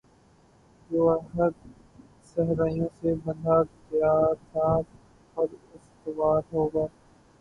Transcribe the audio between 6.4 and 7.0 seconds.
ہوگا